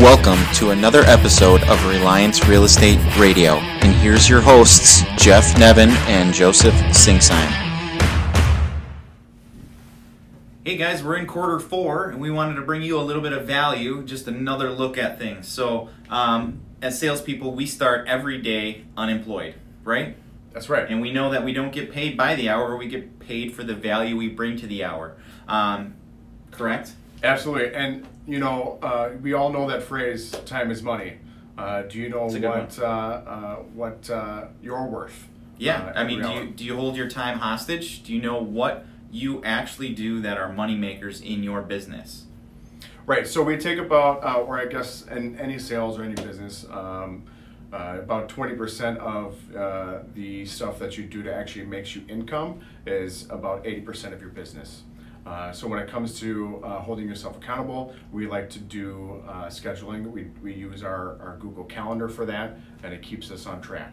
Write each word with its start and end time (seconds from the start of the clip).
Welcome 0.00 0.42
to 0.54 0.70
another 0.70 1.02
episode 1.02 1.62
of 1.64 1.84
Reliance 1.84 2.48
Real 2.48 2.64
Estate 2.64 2.98
Radio. 3.18 3.56
And 3.56 3.94
here's 3.96 4.30
your 4.30 4.40
hosts, 4.40 5.02
Jeff 5.18 5.58
Nevin 5.58 5.90
and 6.08 6.32
Joseph 6.32 6.72
Singsheim. 6.72 7.50
Hey 10.64 10.78
guys, 10.78 11.04
we're 11.04 11.18
in 11.18 11.26
quarter 11.26 11.60
four 11.60 12.08
and 12.08 12.18
we 12.18 12.30
wanted 12.30 12.54
to 12.54 12.62
bring 12.62 12.80
you 12.80 12.98
a 12.98 13.02
little 13.02 13.20
bit 13.20 13.34
of 13.34 13.46
value, 13.46 14.02
just 14.02 14.26
another 14.26 14.70
look 14.70 14.96
at 14.96 15.18
things. 15.18 15.46
So, 15.46 15.90
um, 16.08 16.62
as 16.80 16.98
salespeople, 16.98 17.52
we 17.52 17.66
start 17.66 18.08
every 18.08 18.40
day 18.40 18.86
unemployed, 18.96 19.56
right? 19.84 20.16
That's 20.54 20.70
right. 20.70 20.88
And 20.88 21.02
we 21.02 21.12
know 21.12 21.28
that 21.30 21.44
we 21.44 21.52
don't 21.52 21.74
get 21.74 21.92
paid 21.92 22.16
by 22.16 22.36
the 22.36 22.48
hour, 22.48 22.74
we 22.74 22.88
get 22.88 23.18
paid 23.18 23.52
for 23.52 23.64
the 23.64 23.74
value 23.74 24.16
we 24.16 24.30
bring 24.30 24.56
to 24.60 24.66
the 24.66 24.82
hour. 24.82 25.14
Um, 25.46 25.92
correct? 26.52 26.92
Absolutely. 27.22 27.74
And, 27.74 28.06
you 28.26 28.38
know, 28.38 28.78
uh, 28.82 29.10
we 29.20 29.32
all 29.32 29.52
know 29.52 29.68
that 29.68 29.82
phrase, 29.82 30.30
time 30.46 30.70
is 30.70 30.82
money. 30.82 31.18
Uh, 31.58 31.82
do 31.82 31.98
you 31.98 32.08
know 32.08 32.24
It's 32.24 32.34
a 32.34 32.40
good 32.40 32.48
what 32.48 32.78
uh, 32.78 32.84
uh, 32.84 33.56
what 33.74 34.08
uh, 34.08 34.46
you're 34.62 34.86
worth? 34.86 35.28
Yeah, 35.58 35.92
uh, 35.94 36.00
I 36.00 36.04
mean, 36.04 36.22
do 36.22 36.30
you, 36.30 36.46
do 36.46 36.64
you 36.64 36.76
hold 36.76 36.96
your 36.96 37.08
time 37.08 37.38
hostage? 37.38 38.02
Do 38.02 38.14
you 38.14 38.22
know 38.22 38.40
what 38.40 38.86
you 39.10 39.44
actually 39.44 39.90
do 39.90 40.20
that 40.22 40.38
are 40.38 40.50
money 40.50 40.74
makers 40.74 41.20
in 41.20 41.42
your 41.42 41.60
business? 41.60 42.24
Right. 43.04 43.26
So 43.26 43.42
we 43.42 43.58
take 43.58 43.78
about, 43.78 44.24
uh, 44.24 44.40
or 44.40 44.58
I 44.58 44.66
guess 44.66 45.06
in 45.06 45.38
any 45.38 45.58
sales 45.58 45.98
or 45.98 46.04
any 46.04 46.14
business, 46.14 46.64
um, 46.70 47.24
uh, 47.72 47.96
about 47.98 48.28
20% 48.28 48.96
of 48.98 49.36
uh, 49.54 49.98
the 50.14 50.46
stuff 50.46 50.78
that 50.78 50.96
you 50.96 51.04
do 51.04 51.22
to 51.22 51.34
actually 51.34 51.66
makes 51.66 51.94
you 51.94 52.02
income 52.08 52.60
is 52.86 53.28
about 53.30 53.64
80% 53.64 54.12
of 54.12 54.20
your 54.20 54.30
business. 54.30 54.82
Uh, 55.26 55.52
so 55.52 55.68
when 55.68 55.78
it 55.78 55.88
comes 55.88 56.18
to 56.20 56.60
uh, 56.64 56.80
holding 56.80 57.08
yourself 57.08 57.36
accountable, 57.36 57.94
we 58.12 58.26
like 58.26 58.48
to 58.50 58.58
do 58.58 59.22
uh, 59.28 59.46
scheduling. 59.46 60.10
We, 60.10 60.24
we 60.42 60.54
use 60.54 60.82
our, 60.82 61.20
our 61.20 61.36
Google 61.38 61.64
Calendar 61.64 62.08
for 62.08 62.24
that, 62.26 62.58
and 62.82 62.92
it 62.92 63.02
keeps 63.02 63.30
us 63.30 63.46
on 63.46 63.60
track. 63.60 63.92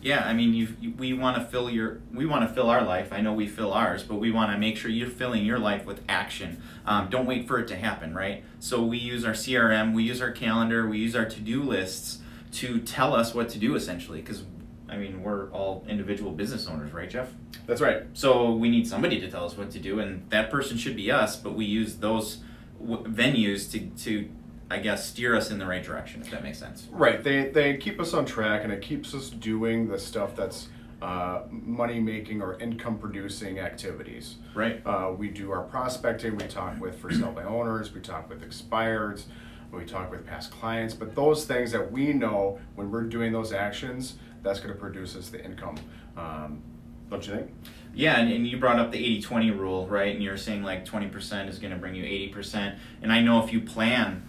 Yeah, 0.00 0.24
I 0.24 0.32
mean, 0.32 0.54
you, 0.54 0.94
we 0.96 1.12
want 1.12 1.36
to 1.36 1.44
fill 1.44 1.68
your 1.70 2.00
we 2.12 2.26
want 2.26 2.48
to 2.48 2.54
fill 2.54 2.70
our 2.70 2.82
life. 2.82 3.12
I 3.12 3.20
know 3.20 3.32
we 3.32 3.46
fill 3.46 3.72
ours, 3.72 4.02
but 4.02 4.16
we 4.16 4.30
want 4.30 4.52
to 4.52 4.58
make 4.58 4.76
sure 4.76 4.90
you're 4.90 5.08
filling 5.08 5.44
your 5.44 5.58
life 5.58 5.84
with 5.84 6.02
action. 6.08 6.62
Um, 6.86 7.08
don't 7.10 7.26
wait 7.26 7.46
for 7.46 7.58
it 7.58 7.68
to 7.68 7.76
happen, 7.76 8.14
right? 8.14 8.44
So 8.60 8.82
we 8.82 8.98
use 8.98 9.24
our 9.24 9.32
CRM, 9.32 9.94
we 9.94 10.04
use 10.04 10.20
our 10.20 10.30
calendar, 10.30 10.88
we 10.88 10.98
use 10.98 11.16
our 11.16 11.24
to 11.24 11.40
do 11.40 11.62
lists 11.62 12.18
to 12.52 12.80
tell 12.80 13.14
us 13.14 13.34
what 13.34 13.48
to 13.50 13.58
do 13.58 13.74
essentially. 13.74 14.20
Because 14.20 14.44
I 14.88 14.96
mean, 14.96 15.22
we're 15.22 15.50
all 15.50 15.84
individual 15.88 16.32
business 16.32 16.66
owners, 16.66 16.92
right, 16.92 17.10
Jeff? 17.10 17.28
That's 17.66 17.80
right. 17.80 18.04
So 18.14 18.52
we 18.52 18.70
need 18.70 18.86
somebody 18.86 19.20
to 19.20 19.30
tell 19.30 19.44
us 19.44 19.56
what 19.56 19.70
to 19.72 19.78
do, 19.78 20.00
and 20.00 20.28
that 20.30 20.50
person 20.50 20.76
should 20.78 20.96
be 20.96 21.10
us. 21.10 21.36
But 21.36 21.54
we 21.54 21.64
use 21.64 21.96
those 21.96 22.38
w- 22.80 23.04
venues 23.04 23.70
to 23.72 23.80
to 24.04 24.28
I 24.70 24.78
guess 24.78 25.08
steer 25.08 25.34
us 25.34 25.50
in 25.50 25.58
the 25.58 25.66
right 25.66 25.82
direction, 25.82 26.20
if 26.20 26.30
that 26.30 26.42
makes 26.42 26.58
sense. 26.58 26.88
Right. 26.90 27.22
They 27.22 27.48
they 27.50 27.76
keep 27.76 28.00
us 28.00 28.14
on 28.14 28.24
track, 28.26 28.64
and 28.64 28.72
it 28.72 28.82
keeps 28.82 29.14
us 29.14 29.30
doing 29.30 29.88
the 29.88 29.98
stuff 29.98 30.36
that's 30.36 30.68
uh, 31.00 31.42
money 31.50 32.00
making 32.00 32.42
or 32.42 32.58
income 32.58 32.98
producing 32.98 33.60
activities. 33.60 34.36
Right. 34.54 34.82
Uh, 34.84 35.12
we 35.16 35.28
do 35.28 35.52
our 35.52 35.62
prospecting. 35.62 36.36
We 36.36 36.44
talk 36.44 36.80
with 36.80 36.98
for 36.98 37.10
sale 37.10 37.32
by 37.32 37.44
owners. 37.44 37.92
We 37.92 38.00
talk 38.00 38.28
with 38.28 38.42
expireds. 38.42 39.24
We 39.70 39.84
talk 39.84 40.10
with 40.10 40.26
past 40.26 40.50
clients. 40.50 40.94
But 40.94 41.14
those 41.14 41.44
things 41.44 41.72
that 41.72 41.92
we 41.92 42.12
know 42.12 42.58
when 42.74 42.90
we're 42.90 43.04
doing 43.04 43.32
those 43.32 43.52
actions, 43.52 44.14
that's 44.42 44.60
going 44.60 44.72
to 44.72 44.78
produce 44.78 45.16
us 45.16 45.28
the 45.28 45.44
income. 45.44 45.76
Um, 46.16 46.62
don't 47.10 47.26
you 47.26 47.34
think? 47.34 47.54
Yeah, 47.94 48.20
and, 48.20 48.32
and 48.32 48.46
you 48.46 48.58
brought 48.58 48.78
up 48.78 48.92
the 48.92 48.98
80 48.98 49.22
20 49.22 49.50
rule, 49.52 49.86
right? 49.86 50.14
And 50.14 50.22
you're 50.22 50.36
saying 50.36 50.62
like 50.62 50.84
20% 50.84 51.48
is 51.48 51.58
going 51.58 51.72
to 51.72 51.78
bring 51.78 51.94
you 51.94 52.04
80%. 52.04 52.76
And 53.02 53.12
I 53.12 53.20
know 53.20 53.42
if 53.42 53.52
you 53.52 53.60
plan 53.60 54.22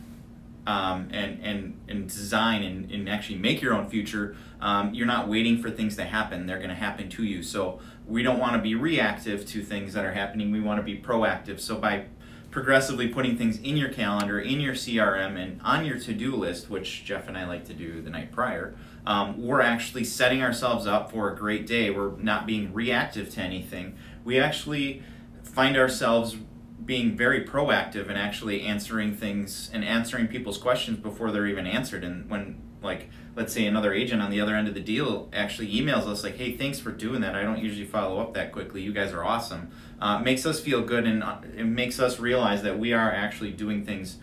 um, 0.66 1.10
and, 1.12 1.40
and, 1.44 1.80
and 1.88 2.08
design 2.08 2.64
and, 2.64 2.92
and 2.92 3.10
actually 3.10 3.38
make 3.38 3.62
your 3.62 3.74
own 3.74 3.90
future, 3.90 4.36
um, 4.62 4.94
you're 4.94 5.08
not 5.08 5.28
waiting 5.28 5.62
for 5.62 5.70
things 5.70 5.96
to 5.98 6.04
happen. 6.04 6.46
They're 6.46 6.58
going 6.58 6.70
to 6.70 6.76
happen 6.76 7.10
to 7.10 7.24
you. 7.24 7.44
So 7.44 7.80
we 8.08 8.24
don't 8.24 8.40
want 8.40 8.54
to 8.54 8.60
be 8.60 8.76
reactive 8.76 9.46
to 9.48 9.64
things 9.64 9.94
that 9.94 10.06
are 10.06 10.14
happening. 10.14 10.52
We 10.52 10.62
want 10.62 10.80
to 10.80 10.84
be 10.84 10.98
proactive. 10.98 11.60
So 11.60 11.78
by 11.78 12.06
progressively 12.52 13.08
putting 13.08 13.38
things 13.38 13.58
in 13.60 13.78
your 13.78 13.90
calendar, 13.90 14.40
in 14.40 14.60
your 14.60 14.74
CRM, 14.74 15.38
and 15.38 15.62
on 15.64 15.86
your 15.86 16.00
to 16.00 16.14
do 16.14 16.36
list, 16.36 16.70
which 16.70 17.06
Jeff 17.06 17.28
and 17.28 17.38
I 17.38 17.46
like 17.46 17.66
to 17.66 17.74
do 17.74 18.02
the 18.02 18.10
night 18.10 18.32
prior, 18.32 18.76
um, 19.06 19.42
we're 19.42 19.62
actually 19.62 20.04
setting 20.04 20.42
ourselves 20.42 20.86
up 20.86 21.12
for 21.12 21.32
a 21.32 21.36
great 21.36 21.66
day. 21.66 21.90
We're 21.90 22.16
not 22.18 22.46
being 22.46 22.74
reactive 22.74 23.30
to 23.32 23.42
anything. 23.42 23.98
We 24.24 24.40
actually 24.40 25.04
find 25.44 25.78
ourselves 25.78 26.38
being 26.86 27.16
very 27.16 27.44
proactive 27.44 28.08
and 28.08 28.18
actually 28.18 28.62
answering 28.62 29.16
things 29.16 29.70
and 29.74 29.84
answering 29.84 30.28
people's 30.28 30.58
questions 30.58 30.98
before 30.98 31.32
they're 31.32 31.48
even 31.48 31.68
answered. 31.68 32.04
And 32.04 32.30
when, 32.30 32.62
like, 32.82 33.10
let's 33.36 33.54
say 33.54 33.66
another 33.66 33.94
agent 33.94 34.22
on 34.22 34.32
the 34.32 34.42
other 34.42 34.56
end 34.56 34.68
of 34.68 34.74
the 34.74 34.80
deal 34.80 35.30
actually 35.34 35.72
emails 35.74 36.08
us, 36.08 36.24
like, 36.24 36.38
hey, 36.38 36.56
thanks 36.56 36.80
for 36.80 36.92
doing 36.92 37.22
that. 37.22 37.36
I 37.36 37.44
don't 37.44 37.60
usually 37.60 37.86
follow 37.86 38.20
up 38.20 38.34
that 38.34 38.52
quickly. 38.52 38.82
You 38.82 38.94
guys 38.94 39.14
are 39.14 39.24
awesome. 39.24 39.72
Uh, 40.02 40.20
makes 40.20 40.46
us 40.46 40.60
feel 40.60 40.82
good 40.82 41.06
and 41.06 41.22
uh, 41.24 41.38
it 41.56 41.66
makes 41.66 42.00
us 42.00 42.20
realize 42.20 42.64
that 42.64 42.80
we 42.80 42.94
are 42.94 43.12
actually 43.12 43.52
doing 43.52 43.86
things 43.86 44.18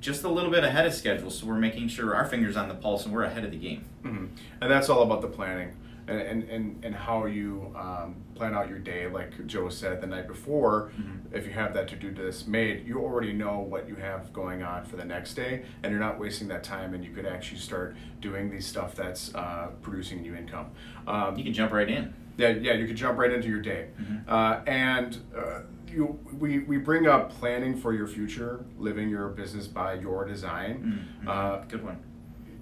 just 0.00 0.24
a 0.24 0.28
little 0.28 0.50
bit 0.50 0.64
ahead 0.64 0.86
of 0.86 0.94
schedule. 0.94 1.30
So 1.30 1.46
we're 1.46 1.54
making 1.56 1.88
sure 1.88 2.14
our 2.14 2.24
fingers 2.26 2.56
on 2.56 2.68
the 2.68 2.74
pulse 2.74 3.04
and 3.04 3.14
we're 3.14 3.24
ahead 3.24 3.44
of 3.44 3.50
the 3.50 3.58
game. 3.58 3.84
hmm 4.02 4.26
And 4.60 4.70
that's 4.70 4.88
all 4.88 5.02
about 5.02 5.20
the 5.22 5.28
planning 5.28 5.74
and, 6.06 6.42
and, 6.44 6.84
and, 6.84 6.94
how 6.94 7.26
you 7.26 7.70
um, 7.76 8.16
plan 8.34 8.54
out 8.54 8.68
your 8.70 8.78
day. 8.78 9.06
Like 9.08 9.46
Joe 9.46 9.68
said 9.68 10.00
the 10.00 10.06
night 10.06 10.26
before, 10.26 10.90
if 11.32 11.44
you 11.44 11.52
have 11.52 11.74
that 11.74 11.86
to 11.88 11.96
do 11.96 12.10
list 12.12 12.48
made, 12.48 12.86
you 12.86 12.98
already 12.98 13.34
know 13.34 13.58
what 13.58 13.86
you 13.86 13.94
have 13.96 14.32
going 14.32 14.62
on 14.62 14.86
for 14.86 14.96
the 14.96 15.04
next 15.04 15.34
day, 15.34 15.64
and 15.82 15.90
you're 15.90 16.00
not 16.00 16.18
wasting 16.18 16.48
that 16.48 16.64
time. 16.64 16.94
And 16.94 17.04
you 17.04 17.10
could 17.10 17.26
actually 17.26 17.58
start 17.60 17.94
doing 18.22 18.50
these 18.50 18.66
stuff 18.66 18.94
that's 18.94 19.34
uh, 19.34 19.68
producing 19.82 20.22
new 20.22 20.34
income. 20.34 20.68
Um, 21.06 21.36
You 21.36 21.44
can 21.44 21.52
jump 21.52 21.72
right 21.72 21.88
in. 21.90 22.14
yeah, 22.38 22.48
yeah, 22.50 22.72
you 22.72 22.86
can 22.86 22.96
jump 22.96 23.18
right 23.18 23.30
into 23.32 23.48
your 23.48 23.60
day. 23.60 23.88
Uh, 24.26 24.60
and 24.66 25.18
uh, 25.36 25.60
you, 25.90 26.18
we, 26.38 26.60
we 26.60 26.76
bring 26.78 27.06
up 27.06 27.30
planning 27.30 27.76
for 27.76 27.92
your 27.92 28.06
future, 28.06 28.64
living 28.78 29.08
your 29.08 29.28
business 29.28 29.66
by 29.66 29.94
your 29.94 30.24
design. 30.24 31.06
Mhm. 31.24 31.28
Uh, 31.28 31.64
Good 31.68 31.84
one. 31.84 31.98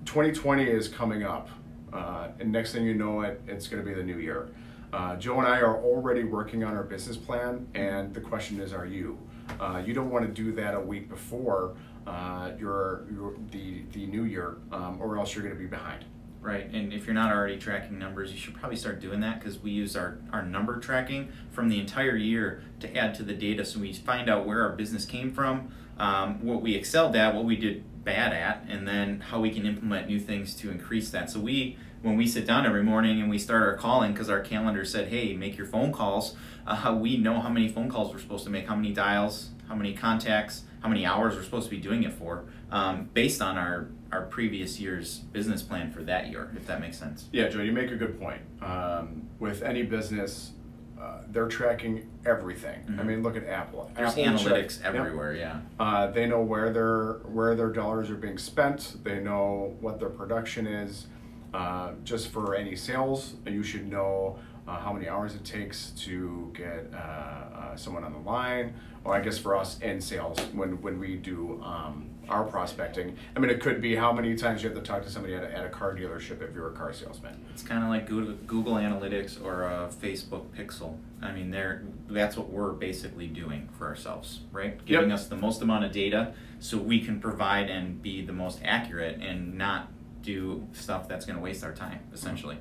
2020 0.05 0.65
is 0.65 0.89
coming 0.89 1.23
up, 1.25 1.49
uh, 1.93 2.29
and 2.39 2.53
next 2.53 2.73
thing 2.73 2.85
you 2.85 2.95
know 2.95 3.23
it, 3.23 3.41
it's 3.49 3.67
going 3.69 3.83
to 3.83 3.89
be 3.89 3.95
the 3.95 4.03
new 4.05 4.19
year. 4.19 4.49
Uh, 4.93 5.17
Joe 5.17 5.39
and 5.41 5.49
I 5.49 5.61
are 5.61 5.77
already 5.83 6.23
working 6.25 6.63
on 6.65 6.77
our 6.77 6.85
business 6.85 7.17
plan, 7.17 7.67
and 7.75 8.15
the 8.15 8.21
question 8.21 8.61
is, 8.61 8.73
are 8.73 8.87
you? 8.87 9.19
Uh, 9.61 9.83
you 9.85 9.93
don't 9.95 10.11
want 10.11 10.25
to 10.25 10.31
do 10.33 10.53
that 10.53 10.75
a 10.75 10.81
week 10.81 11.09
before 11.09 11.75
uh, 12.07 12.53
your, 12.59 13.05
your 13.13 13.35
the 13.51 13.83
the 13.93 14.07
new 14.07 14.25
year, 14.25 14.59
um, 14.73 14.99
or 15.01 15.19
else 15.19 15.35
you're 15.35 15.43
going 15.45 15.55
to 15.55 15.61
be 15.61 15.67
behind. 15.69 16.05
Right, 16.47 16.73
and 16.73 16.93
if 16.93 17.07
you're 17.07 17.15
not 17.15 17.33
already 17.33 17.59
tracking 17.59 17.99
numbers, 17.99 18.31
you 18.31 18.39
should 18.39 18.55
probably 18.55 18.77
start 18.77 19.01
doing 19.01 19.19
that 19.19 19.41
because 19.41 19.59
we 19.59 19.73
use 19.73 19.97
our, 19.97 20.19
our 20.33 20.45
number 20.45 20.79
tracking 20.79 21.33
from 21.51 21.69
the 21.69 21.81
entire 21.81 22.15
year 22.15 22.63
to 22.79 22.97
add 22.97 23.17
to 23.17 23.25
the 23.25 23.33
data 23.35 23.65
so 23.65 23.81
we 23.81 23.93
find 23.93 24.31
out 24.31 24.47
where 24.47 24.63
our 24.63 24.71
business 24.71 25.05
came 25.05 25.33
from, 25.33 25.75
um, 25.99 26.41
what 26.47 26.63
we 26.63 26.77
excelled 26.77 27.17
at, 27.17 27.35
what 27.35 27.47
we 27.47 27.57
did 27.57 27.83
bad 28.05 28.33
at, 28.33 28.65
and 28.69 28.87
then 28.87 29.23
how 29.23 29.41
we 29.41 29.51
can 29.51 29.67
implement 29.67 30.07
new 30.07 30.21
things 30.21 30.55
to 30.55 30.71
increase 30.71 31.11
that. 31.11 31.29
So 31.31 31.41
we, 31.41 31.79
when 32.03 32.17
we 32.17 32.29
sit 32.29 32.47
down 32.47 32.65
every 32.65 32.85
morning 32.85 33.21
and 33.21 33.29
we 33.29 33.41
start 33.41 33.65
our 33.65 33.75
calling 33.75 34.13
because 34.13 34.31
our 34.31 34.41
calendar 34.41 34.85
said, 34.85 35.09
hey, 35.09 35.35
make 35.35 35.59
your 35.59 35.67
phone 35.67 35.93
calls, 35.93 36.37
uh, 36.69 36.97
we 36.97 37.17
know 37.17 37.41
how 37.41 37.49
many 37.49 37.67
phone 37.67 37.91
calls 37.91 38.13
we're 38.13 38.21
supposed 38.21 38.45
to 38.45 38.51
make, 38.51 38.69
how 38.69 38.77
many 38.77 38.93
dials, 38.93 39.49
how 39.67 39.75
many 39.75 39.95
contacts, 39.95 40.63
how 40.81 40.89
many 40.89 41.05
hours 41.05 41.35
we're 41.35 41.43
supposed 41.43 41.69
to 41.69 41.75
be 41.75 41.81
doing 41.81 42.05
it 42.05 42.13
for, 42.13 42.45
um, 42.71 43.11
based 43.15 43.43
on 43.43 43.59
our 43.59 43.89
our 44.13 44.23
previous 44.23 44.79
year's 44.81 45.19
business 45.19 45.63
plan 45.63 45.91
for 45.91 46.03
that 46.05 46.29
year, 46.31 46.51
if 46.57 46.67
that 46.67 46.81
makes 46.81 46.99
sense. 46.99 47.27
Yeah, 47.33 47.49
Joe, 47.49 47.61
you 47.63 47.73
make 47.73 47.91
a 47.91 47.97
good 47.97 48.21
point. 48.21 48.41
Um, 48.63 49.29
with 49.39 49.63
any 49.63 49.83
business, 49.83 50.53
uh, 51.01 51.19
they're 51.29 51.49
tracking 51.49 52.09
everything. 52.25 52.81
I 52.89 53.03
Mhm. 53.03 53.07
mean, 53.07 53.23
look 53.23 53.37
at 53.37 53.45
Apple. 53.47 53.91
There's 53.95 54.11
Apple 54.13 54.25
analytics 54.25 54.83
everywhere, 54.83 55.35
yeah. 55.35 55.61
Uh, 55.79 56.07
they 56.07 56.27
know 56.27 56.41
where 56.41 56.73
their 56.73 57.15
where 57.31 57.55
their 57.55 57.71
dollars 57.71 58.11
are 58.11 58.17
being 58.17 58.39
spent. 58.39 58.97
They 59.05 59.21
know 59.21 59.77
what 59.81 59.99
their 60.01 60.09
production 60.09 60.67
is. 60.67 61.07
Uh, 61.53 61.93
just 62.05 62.29
for 62.29 62.55
any 62.55 62.77
sales, 62.77 63.35
you 63.47 63.63
should 63.63 63.89
know 63.89 64.39
uh, 64.69 64.81
how 64.81 64.93
many 64.93 65.09
hours 65.09 65.35
it 65.35 65.45
takes 65.45 65.91
to 65.91 66.51
get 66.55 66.91
uh, 66.93 66.97
uh, 66.97 67.77
someone 67.77 68.03
on 68.03 68.13
the 68.13 68.19
line. 68.19 68.75
Or 69.05 69.15
I 69.15 69.21
guess 69.21 69.39
for 69.39 69.55
us 69.57 69.79
in 69.81 70.01
sales, 70.01 70.39
when 70.55 70.81
when 70.83 70.99
we 70.99 71.17
do 71.17 71.63
um, 71.63 72.07
our 72.29 72.45
prospecting, 72.45 73.17
I 73.35 73.39
mean, 73.39 73.51
it 73.51 73.61
could 73.61 73.81
be 73.81 73.95
how 73.97 74.13
many 74.13 74.35
times 74.35 74.63
you 74.63 74.69
have 74.69 74.79
to 74.79 74.85
talk 74.85 75.03
to 75.05 75.11
somebody 75.11 75.35
at 75.35 75.45
a, 75.45 75.57
at 75.57 75.65
a 75.65 75.69
car 75.69 75.95
dealership 75.95 76.43
if 76.43 76.55
you're 76.55 76.69
a 76.69 76.73
car 76.73 76.93
salesman. 76.93 77.45
It's 77.53 77.63
kind 77.63 77.83
of 77.83 77.89
like 77.89 78.07
Google, 78.07 78.35
Google 78.47 78.75
Analytics 78.75 79.43
or 79.45 79.65
a 79.65 79.89
Facebook 79.89 80.47
Pixel. 80.57 80.97
I 81.23 81.33
mean, 81.33 81.51
they're, 81.51 81.85
that's 82.09 82.37
what 82.37 82.51
we're 82.51 82.73
basically 82.73 83.27
doing 83.27 83.69
for 83.79 83.87
ourselves, 83.87 84.41
right? 84.53 84.85
Giving 84.85 85.13
us 85.13 85.27
the 85.27 85.37
most 85.37 85.63
amount 85.63 85.85
of 85.85 85.93
data 85.93 86.35
so 86.59 86.79
we 86.79 87.01
can 87.01 87.21
provide 87.21 87.71
and 87.71 88.03
be 88.03 88.25
the 88.25 88.33
most 88.33 88.61
accurate 88.65 89.21
and 89.21 89.55
not 89.55 89.91
do 90.23 90.67
stuff 90.73 91.09
that's 91.09 91.25
going 91.25 91.37
to 91.37 91.43
waste 91.43 91.63
our 91.63 91.73
time, 91.73 92.01
essentially. 92.13 92.59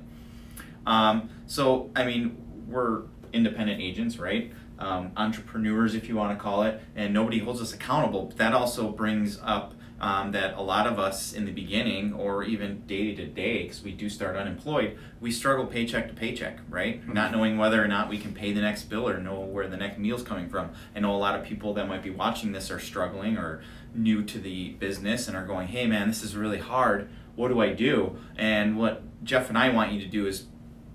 Um, 0.86 1.30
so, 1.46 1.90
I 1.96 2.04
mean, 2.04 2.36
we're 2.68 3.02
independent 3.32 3.80
agents, 3.80 4.18
right? 4.18 4.52
Um, 4.78 5.12
entrepreneurs, 5.16 5.94
if 5.94 6.08
you 6.08 6.16
want 6.16 6.36
to 6.36 6.42
call 6.42 6.62
it, 6.62 6.82
and 6.94 7.14
nobody 7.14 7.38
holds 7.38 7.62
us 7.62 7.72
accountable. 7.72 8.26
But 8.26 8.36
that 8.36 8.52
also 8.52 8.90
brings 8.90 9.38
up 9.42 9.72
um, 10.00 10.32
that 10.32 10.54
a 10.54 10.62
lot 10.62 10.86
of 10.86 10.98
us 10.98 11.32
in 11.32 11.46
the 11.46 11.52
beginning 11.52 12.12
or 12.12 12.44
even 12.44 12.86
day 12.86 13.14
to 13.14 13.26
day, 13.26 13.62
because 13.62 13.82
we 13.82 13.92
do 13.92 14.08
start 14.08 14.36
unemployed, 14.36 14.98
we 15.20 15.30
struggle 15.30 15.66
paycheck 15.66 16.08
to 16.08 16.14
paycheck, 16.14 16.58
right? 16.68 17.00
Mm-hmm. 17.00 17.12
Not 17.12 17.32
knowing 17.32 17.56
whether 17.56 17.82
or 17.82 17.88
not 17.88 18.08
we 18.08 18.18
can 18.18 18.34
pay 18.34 18.52
the 18.52 18.60
next 18.60 18.84
bill 18.84 19.08
or 19.08 19.18
know 19.18 19.40
where 19.40 19.68
the 19.68 19.76
next 19.76 19.98
meal's 19.98 20.22
coming 20.22 20.48
from. 20.48 20.70
I 20.94 21.00
know 21.00 21.14
a 21.14 21.16
lot 21.16 21.38
of 21.38 21.46
people 21.46 21.72
that 21.74 21.88
might 21.88 22.02
be 22.02 22.10
watching 22.10 22.52
this 22.52 22.70
are 22.70 22.80
struggling 22.80 23.38
or 23.38 23.62
new 23.94 24.22
to 24.24 24.38
the 24.38 24.70
business 24.72 25.28
and 25.28 25.36
are 25.36 25.46
going, 25.46 25.68
hey 25.68 25.86
man, 25.86 26.08
this 26.08 26.22
is 26.22 26.36
really 26.36 26.58
hard. 26.58 27.08
What 27.34 27.48
do 27.48 27.60
I 27.60 27.72
do? 27.72 28.18
And 28.36 28.78
what 28.78 29.02
Jeff 29.24 29.48
and 29.48 29.56
I 29.56 29.70
want 29.70 29.92
you 29.92 30.00
to 30.00 30.06
do 30.06 30.26
is 30.26 30.46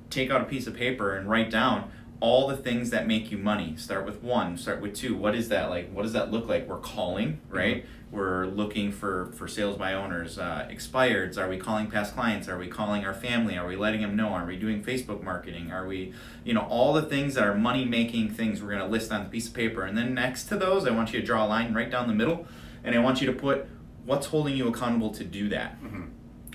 take 0.09 0.29
out 0.29 0.41
a 0.41 0.45
piece 0.45 0.67
of 0.67 0.75
paper 0.75 1.15
and 1.15 1.27
write 1.29 1.49
down 1.49 1.91
all 2.21 2.47
the 2.47 2.55
things 2.55 2.91
that 2.91 3.07
make 3.07 3.31
you 3.31 3.37
money. 3.37 3.75
Start 3.75 4.05
with 4.05 4.21
one, 4.21 4.55
start 4.55 4.79
with 4.79 4.95
two. 4.95 5.15
What 5.15 5.35
is 5.35 5.49
that 5.49 5.69
like? 5.69 5.91
What 5.91 6.03
does 6.03 6.13
that 6.13 6.31
look 6.31 6.47
like? 6.47 6.67
We're 6.67 6.77
calling, 6.77 7.41
right? 7.49 7.83
We're 8.11 8.45
looking 8.45 8.91
for, 8.91 9.31
for 9.33 9.47
sales 9.47 9.77
by 9.77 9.93
owners, 9.93 10.37
uh, 10.37 10.67
expireds. 10.71 11.37
Are 11.37 11.49
we 11.49 11.57
calling 11.57 11.89
past 11.89 12.13
clients? 12.13 12.47
Are 12.47 12.57
we 12.57 12.67
calling 12.67 13.05
our 13.05 13.13
family? 13.13 13.57
Are 13.57 13.65
we 13.65 13.75
letting 13.75 14.01
them 14.01 14.15
know? 14.15 14.29
Are 14.29 14.45
we 14.45 14.55
doing 14.55 14.83
Facebook 14.83 15.23
marketing? 15.23 15.71
Are 15.71 15.87
we, 15.87 16.13
you 16.43 16.53
know, 16.53 16.61
all 16.61 16.93
the 16.93 17.01
things 17.01 17.33
that 17.33 17.43
are 17.43 17.55
money 17.55 17.85
making 17.85 18.29
things 18.29 18.61
we're 18.61 18.69
going 18.69 18.81
to 18.81 18.87
list 18.87 19.11
on 19.11 19.23
the 19.23 19.29
piece 19.29 19.47
of 19.47 19.53
paper. 19.53 19.83
And 19.83 19.97
then 19.97 20.13
next 20.13 20.45
to 20.45 20.57
those, 20.57 20.85
I 20.85 20.91
want 20.91 21.13
you 21.13 21.19
to 21.19 21.25
draw 21.25 21.45
a 21.45 21.47
line 21.47 21.73
right 21.73 21.89
down 21.89 22.07
the 22.07 22.13
middle 22.13 22.45
and 22.83 22.93
I 22.93 22.99
want 22.99 23.21
you 23.21 23.27
to 23.27 23.33
put 23.33 23.67
what's 24.05 24.27
holding 24.27 24.55
you 24.55 24.67
accountable 24.67 25.11
to 25.11 25.23
do 25.23 25.49
that 25.49 25.77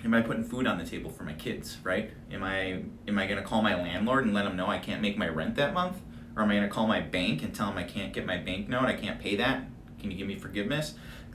am 0.06 0.14
I 0.14 0.22
putting 0.22 0.44
food 0.44 0.66
on 0.68 0.78
the 0.78 0.84
table 0.86 1.10
for 1.10 1.24
my 1.24 1.32
kids, 1.32 1.78
right? 1.82 2.10
Am 2.30 2.42
I 2.42 2.84
am 3.08 3.18
I 3.18 3.26
going 3.26 3.42
to 3.42 3.46
call 3.46 3.60
my 3.60 3.74
landlord 3.74 4.24
and 4.24 4.32
let 4.32 4.44
them 4.44 4.56
know 4.56 4.68
I 4.68 4.78
can't 4.78 5.02
make 5.02 5.18
my 5.18 5.28
rent 5.28 5.56
that 5.56 5.74
month? 5.74 6.00
Or 6.36 6.42
am 6.42 6.50
I 6.50 6.54
going 6.54 6.68
to 6.68 6.72
call 6.72 6.86
my 6.86 7.00
bank 7.00 7.42
and 7.42 7.54
tell 7.54 7.68
them 7.68 7.78
I 7.78 7.82
can't 7.82 8.12
get 8.12 8.24
my 8.24 8.36
bank 8.36 8.68
note, 8.68 8.84
I 8.84 8.94
can't 8.94 9.20
pay 9.20 9.36
that? 9.36 9.64
Can 9.98 10.10
you 10.10 10.16
give 10.16 10.28
me 10.28 10.36
forgiveness? 10.36 10.94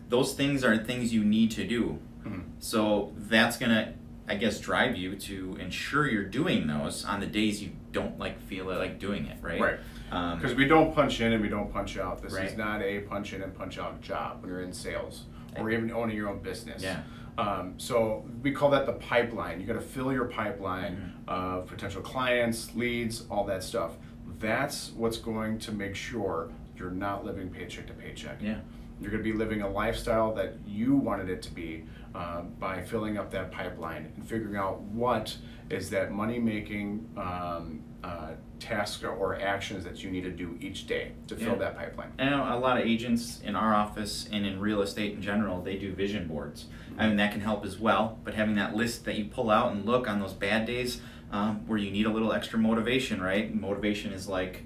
Those 0.10 0.34
things 0.34 0.64
are 0.64 0.78
things 0.78 1.14
you 1.14 1.24
need 1.24 1.52
to 1.52 1.68
do. 1.68 2.00
Mhm. 2.24 2.44
So 2.60 3.12
that's 3.18 3.58
going 3.58 3.72
to 3.72 3.94
I 4.28 4.36
guess 4.36 4.60
drive 4.60 4.96
you 4.96 5.16
to 5.18 5.58
ensure 5.60 6.08
you're 6.08 6.24
doing 6.24 6.68
those 6.68 7.04
on 7.04 7.20
the 7.20 7.26
days 7.26 7.62
you 7.62 7.72
don't 7.92 8.18
like 8.20 8.40
feel 8.42 8.70
it 8.72 8.78
like 8.78 9.00
doing 9.00 9.26
it, 9.26 9.38
right? 9.42 9.60
Right. 9.60 9.80
Um, 10.12 10.38
Because 10.40 10.56
we 10.56 10.66
don't 10.66 10.94
punch 10.94 11.22
in 11.22 11.34
and 11.34 11.42
we 11.42 11.50
don't 11.50 11.72
punch 11.72 11.98
out. 11.98 12.22
This 12.22 12.34
Right. 12.34 12.46
is 12.46 12.58
not 12.58 12.82
a 12.82 13.00
punch 13.02 13.34
in 13.34 13.42
and 13.42 13.54
punch 13.54 13.78
out 13.78 14.02
job 14.02 14.42
when 14.42 14.50
you're 14.50 14.62
in 14.62 14.74
sales 14.74 15.26
or 15.58 15.70
even 15.72 15.92
owning 15.92 16.16
your 16.16 16.30
own 16.30 16.40
business. 16.40 16.82
Yeah. 16.84 17.02
Um, 17.38 17.76
so 17.78 18.26
we 18.44 18.52
call 18.52 18.70
that 18.72 18.86
the 18.86 18.94
pipeline. 18.94 19.60
You 19.62 19.66
got 19.68 19.74
to 19.74 19.82
fill 19.82 20.12
your 20.14 20.26
pipeline 20.26 20.96
Mm-hmm. 21.28 21.30
of 21.30 21.68
potential 21.68 22.02
clients, 22.02 22.76
leads, 22.76 23.26
all 23.30 23.46
that 23.46 23.64
stuff. 23.64 23.92
That's 24.40 24.92
what's 24.92 25.18
going 25.18 25.60
to 25.60 25.72
make 25.72 25.96
sure 25.96 26.50
you're 26.76 26.92
not 26.92 27.24
living 27.26 27.50
paycheck 27.50 27.88
to 27.88 27.94
paycheck. 27.94 28.42
yeah. 28.42 28.58
You're 29.00 29.10
going 29.12 29.24
to 29.24 29.32
be 29.32 29.36
living 29.38 29.62
a 29.64 29.70
lifestyle 29.70 30.34
that 30.36 30.56
you 30.66 30.96
wanted 30.96 31.28
it 31.30 31.42
to 31.44 31.52
be 31.52 31.86
uh, 32.14 32.42
by 32.60 32.82
filling 32.84 33.18
up 33.18 33.32
that 33.32 33.52
pipeline 33.52 34.12
and 34.16 34.24
figuring 34.28 34.56
out 34.58 34.82
what 34.82 35.36
is 35.72 35.90
that 35.92 36.12
money 36.12 36.40
making 36.40 37.08
um, 37.18 37.82
uh, 38.04 38.32
task 38.60 39.04
or 39.04 39.40
actions 39.40 39.84
that 39.84 40.04
you 40.04 40.12
need 40.12 40.24
to 40.24 40.32
do 40.32 40.58
each 40.60 40.88
day 40.88 41.12
to 41.28 41.36
fill 41.36 41.54
Yeah. 41.54 41.60
that 41.60 41.78
pipeline. 41.78 42.12
Know 42.20 42.46
a 42.50 42.60
lot 42.60 42.80
of 42.80 42.86
agents 42.86 43.40
in 43.44 43.56
our 43.56 43.74
office 43.74 44.28
and 44.32 44.46
in 44.46 44.60
real 44.60 44.82
estate 44.82 45.14
in 45.14 45.22
general, 45.22 45.62
they 45.62 45.78
do 45.78 45.94
vision 45.94 46.28
boards. 46.28 46.66
I 46.98 47.08
mean, 47.08 47.18
that 47.18 47.32
can 47.32 47.42
help 47.42 47.66
as 47.66 47.80
well. 47.80 48.20
But 48.24 48.34
having 48.36 48.56
that 48.56 48.76
list 48.76 49.06
that 49.06 49.16
you 49.16 49.26
pull 49.26 49.50
out 49.50 49.72
and 49.72 49.86
look 49.86 50.08
on 50.10 50.20
those 50.20 50.34
bad 50.34 50.66
days 50.66 51.02
um, 51.32 51.66
where 51.68 51.78
you 51.78 51.90
need 51.92 52.06
a 52.06 52.10
little 52.12 52.34
extra 52.34 52.60
motivation, 52.60 53.22
right? 53.22 53.54
Motivation 53.54 54.12
is 54.12 54.28
like 54.28 54.64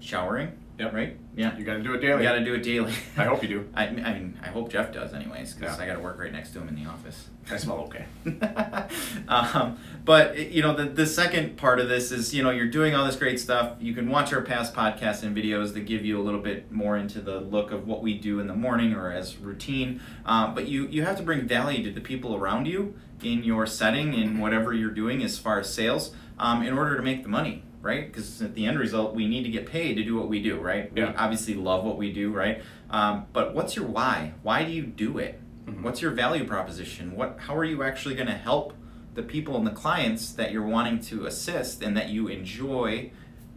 showering, 0.00 0.52
Yep. 0.78 0.92
right? 0.92 1.16
Yeah. 1.34 1.56
You 1.56 1.64
got 1.64 1.74
to 1.74 1.82
do 1.82 1.94
it 1.94 2.00
daily. 2.00 2.22
You 2.22 2.28
got 2.28 2.34
to 2.38 2.44
do 2.44 2.54
it 2.54 2.62
daily. 2.62 2.92
I 3.16 3.24
hope 3.24 3.42
you 3.42 3.48
do. 3.48 3.68
I, 3.74 3.86
I 3.86 3.90
mean, 3.90 4.38
I 4.42 4.48
hope 4.48 4.70
Jeff 4.70 4.92
does, 4.92 5.12
anyways, 5.12 5.54
because 5.54 5.76
Yeah. 5.76 5.82
I 5.84 5.86
got 5.86 5.94
to 5.94 6.00
work 6.00 6.18
right 6.18 6.32
next 6.32 6.52
to 6.52 6.60
him 6.60 6.68
in 6.68 6.74
the 6.76 6.88
office. 6.88 7.28
I 7.50 7.56
smell 7.56 7.78
okay. 7.88 8.04
um, 9.28 9.78
but 10.04 10.38
you 10.38 10.62
know 10.62 10.74
the, 10.74 10.84
the 10.84 11.06
second 11.06 11.56
part 11.56 11.80
of 11.80 11.88
this 11.88 12.12
is 12.12 12.34
you 12.34 12.42
know 12.42 12.50
you're 12.50 12.68
doing 12.68 12.94
all 12.94 13.06
this 13.06 13.16
great 13.16 13.40
stuff 13.40 13.76
you 13.80 13.94
can 13.94 14.10
watch 14.10 14.32
our 14.34 14.42
past 14.42 14.74
podcasts 14.74 15.22
and 15.22 15.34
videos 15.36 15.72
that 15.74 15.80
give 15.86 16.04
you 16.04 16.20
a 16.20 16.22
little 16.22 16.40
bit 16.40 16.70
more 16.70 16.96
into 16.98 17.20
the 17.20 17.40
look 17.40 17.70
of 17.72 17.86
what 17.86 18.02
we 18.02 18.18
do 18.18 18.38
in 18.40 18.46
the 18.48 18.54
morning 18.54 18.92
or 18.92 19.10
as 19.10 19.38
routine 19.38 20.00
um, 20.26 20.54
but 20.54 20.68
you 20.68 20.86
you 20.88 21.04
have 21.04 21.16
to 21.16 21.22
bring 21.22 21.46
value 21.48 21.82
to 21.82 21.90
the 21.90 22.00
people 22.02 22.34
around 22.36 22.66
you 22.66 22.94
in 23.22 23.42
your 23.42 23.66
setting 23.66 24.12
in 24.14 24.38
whatever 24.38 24.72
you're 24.74 24.90
doing 24.90 25.22
as 25.22 25.38
far 25.38 25.58
as 25.60 25.72
sales 25.72 26.12
um, 26.38 26.62
in 26.62 26.76
order 26.76 26.96
to 26.96 27.02
make 27.02 27.22
the 27.22 27.28
money 27.30 27.62
right 27.80 28.10
because 28.12 28.42
at 28.42 28.54
the 28.54 28.66
end 28.66 28.78
result 28.78 29.14
we 29.14 29.28
need 29.28 29.44
to 29.44 29.50
get 29.50 29.66
paid 29.66 29.94
to 29.94 30.04
do 30.04 30.16
what 30.16 30.28
we 30.28 30.42
do 30.42 30.58
right 30.58 30.92
we 30.92 31.02
obviously 31.02 31.54
love 31.54 31.84
what 31.84 31.96
we 31.96 32.12
do 32.12 32.32
right 32.32 32.62
um, 32.90 33.26
but 33.32 33.54
what's 33.54 33.76
your 33.76 33.86
why 33.86 34.32
why 34.42 34.64
do 34.64 34.70
you 34.72 34.82
do 34.82 35.18
it 35.18 35.40
Mhm. 35.68 35.82
What's 35.82 36.00
your 36.00 36.12
value 36.12 36.44
proposition? 36.44 37.14
What 37.14 37.36
how 37.40 37.56
are 37.56 37.64
you 37.64 37.82
actually 37.82 38.14
going 38.14 38.28
to 38.28 38.34
help 38.34 38.72
the 39.14 39.22
people 39.22 39.56
and 39.56 39.66
the 39.66 39.72
clients 39.72 40.32
that 40.32 40.52
you're 40.52 40.66
wanting 40.66 41.00
to 41.00 41.26
assist 41.26 41.82
and 41.82 41.96
that 41.96 42.08
you 42.08 42.28
enjoy 42.28 43.10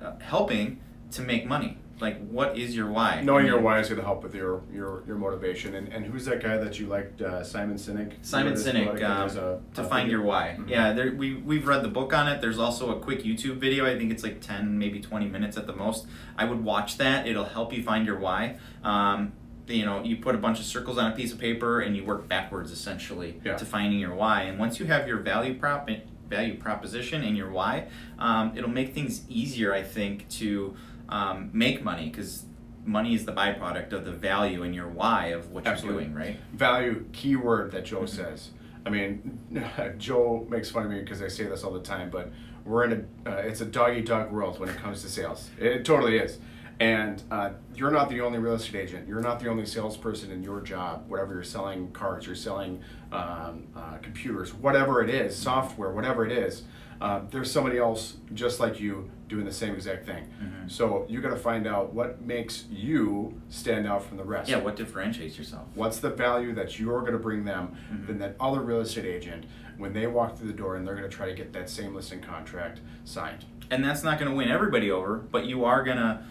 uh, 0.03 0.13
helping 0.19 0.81
to 1.11 1.21
make 1.21 1.45
money? 1.45 1.77
Like 2.01 2.17
what 2.27 2.57
is 2.57 2.75
your 2.75 2.89
why? 2.89 3.21
Knowing 3.21 3.45
I 3.45 3.49
your 3.49 3.61
why 3.61 3.79
is 3.79 3.87
going 3.87 3.99
to 3.99 4.05
help 4.05 4.23
with 4.23 4.33
your 4.33 4.63
your, 4.73 5.03
your 5.05 5.15
motivation. 5.17 5.75
And, 5.75 5.87
and 5.89 6.03
who's 6.05 6.25
that 6.25 6.41
guy 6.41 6.57
that 6.57 6.79
you 6.79 6.87
liked, 6.87 7.21
uh, 7.21 7.43
Simon 7.43 7.75
Sinek? 7.77 8.13
Simon 8.23 8.55
Sinek, 8.55 9.01
um, 9.03 9.29
a- 9.29 9.59
to 9.75 9.81
a 9.81 9.83
find 9.83 10.07
video- 10.07 10.17
your 10.19 10.21
why. 10.23 10.57
Mhm. 10.59 10.67
Yeah, 10.69 10.93
there, 10.93 11.11
we 11.13 11.35
we've 11.35 11.67
read 11.67 11.83
the 11.83 11.87
book 11.89 12.11
on 12.13 12.27
it. 12.27 12.41
There's 12.41 12.57
also 12.59 12.89
a 12.97 12.99
quick 12.99 13.23
YouTube 13.23 13.57
video. 13.57 13.85
I 13.85 13.97
think 13.97 14.11
it's 14.11 14.23
like 14.23 14.41
ten, 14.41 14.79
maybe 14.79 14.99
twenty 14.99 15.27
minutes 15.27 15.57
at 15.57 15.67
the 15.67 15.75
most. 15.75 16.07
I 16.37 16.45
would 16.45 16.63
watch 16.63 16.97
that. 16.97 17.27
It'll 17.27 17.45
help 17.45 17.71
you 17.71 17.83
find 17.83 18.05
your 18.05 18.17
why. 18.17 18.57
Um, 18.83 19.33
you 19.67 19.85
know, 19.85 20.03
you 20.03 20.17
put 20.17 20.33
a 20.33 20.39
bunch 20.39 20.59
of 20.59 20.65
circles 20.65 20.97
on 20.97 21.11
a 21.11 21.15
piece 21.15 21.31
of 21.31 21.39
paper 21.39 21.79
and 21.81 21.95
you 21.95 22.03
work 22.03 22.27
backwards 22.27 22.71
essentially 22.71 23.39
Yeah. 23.45 23.55
to 23.55 23.63
finding 23.63 23.99
your 23.99 24.13
why. 24.15 24.41
And 24.41 24.57
once 24.59 24.79
you 24.79 24.87
have 24.87 25.07
your 25.07 25.17
value 25.19 25.53
prop 25.53 25.87
value 26.29 26.55
proposition 26.57 27.23
and 27.23 27.37
your 27.37 27.51
why, 27.51 27.87
um, 28.17 28.53
it'll 28.55 28.69
make 28.69 28.93
things 28.93 29.21
easier. 29.29 29.73
I 29.73 29.83
think 29.83 30.27
to 30.29 30.75
um, 31.11 31.49
make 31.53 31.83
money 31.83 32.09
because 32.09 32.45
money 32.85 33.13
is 33.13 33.25
the 33.25 33.33
byproduct 33.33 33.93
of 33.93 34.05
the 34.05 34.11
value 34.11 34.63
and 34.63 34.73
your 34.73 34.87
why 34.87 35.27
of 35.27 35.51
what 35.51 35.65
you're 35.65 35.75
doing, 35.75 36.13
right? 36.13 36.37
value 36.53 37.05
keyword 37.13 37.71
that 37.71 37.83
Mm-hmm. 37.83 37.95
Joe 37.95 38.05
says. 38.05 38.49
I 38.85 38.89
mean, 38.89 39.37
Joe 39.97 40.47
makes 40.49 40.71
fun 40.71 40.85
of 40.85 40.91
me 40.91 40.99
because 40.99 41.21
I 41.21 41.27
say 41.27 41.43
this 41.43 41.63
all 41.63 41.71
the 41.73 41.81
time, 41.81 42.09
but 42.09 42.31
we're 42.65 42.85
in 42.85 43.07
a 43.25 43.29
uh, 43.29 43.35
it's 43.37 43.61
a 43.61 43.65
dog 43.65 43.95
eat 43.95 44.07
dog 44.07 44.31
world 44.31 44.59
when 44.59 44.69
it 44.69 44.77
comes 44.77 45.01
to 45.03 45.09
sales. 45.09 45.49
It 45.59 45.85
totally 45.85 46.17
is. 46.17 46.39
And 46.79 47.21
uh, 47.29 47.51
you're 47.75 47.91
not 47.91 48.09
the 48.09 48.21
only 48.21 48.39
real 48.39 48.55
estate 48.55 48.75
agent. 48.75 49.07
You're 49.07 49.21
not 49.21 49.39
the 49.39 49.47
only 49.49 49.67
salesperson 49.67 50.31
in 50.31 50.41
your 50.41 50.61
job. 50.61 51.05
Whatever 51.07 51.35
you're 51.35 51.43
selling 51.43 51.91
cars, 51.91 52.25
you're 52.25 52.33
selling 52.33 52.81
um, 53.11 53.67
uh, 53.75 53.97
computers, 54.01 54.51
whatever 54.51 55.03
it 55.03 55.09
is, 55.11 55.35
software, 55.35 55.91
whatever 55.91 56.25
it 56.25 56.31
is. 56.31 56.63
Uh, 57.01 57.21
there's 57.31 57.51
somebody 57.51 57.79
else 57.79 58.17
just 58.35 58.59
like 58.59 58.79
you 58.79 59.09
doing 59.27 59.43
the 59.43 59.51
same 59.51 59.73
exact 59.73 60.05
thing. 60.05 60.23
Mm-hmm. 60.41 60.67
So 60.67 61.05
you 61.09 61.19
got 61.19 61.31
to 61.31 61.35
find 61.37 61.65
out 61.65 61.93
what 61.93 62.21
makes 62.21 62.65
you 62.69 63.41
stand 63.49 63.87
out 63.87 64.03
from 64.03 64.17
the 64.17 64.23
rest. 64.23 64.49
Yeah, 64.49 64.57
what 64.57 64.75
differentiates 64.75 65.35
yourself? 65.37 65.65
What's 65.73 65.99
the 65.99 66.11
value 66.11 66.53
that 66.53 66.79
you're 66.79 67.01
going 67.01 67.13
to 67.13 67.17
bring 67.19 67.43
them 67.43 67.75
Mhm. 67.91 68.05
than 68.07 68.19
that 68.19 68.35
other 68.39 68.59
real 68.61 68.81
estate 68.81 69.05
agent 69.05 69.45
when 69.77 69.93
they 69.93 70.05
walk 70.05 70.37
through 70.37 70.47
the 70.49 70.53
door 70.53 70.75
and 70.75 70.85
they're 70.87 70.95
going 70.95 71.09
to 71.09 71.15
try 71.15 71.25
to 71.27 71.33
get 71.33 71.53
that 71.53 71.69
same 71.69 71.95
listing 71.95 72.21
contract 72.21 72.79
signed? 73.03 73.45
and 73.71 73.85
that's 73.85 74.03
not 74.03 74.19
going 74.19 74.29
to 74.29 74.35
win 74.35 74.49
everybody 74.49 74.91
over, 74.91 75.15
but 75.15 75.45
you 75.45 75.63
are 75.63 75.81
going 75.81 75.95
to 75.95 76.21